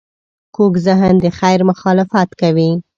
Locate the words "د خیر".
1.23-1.59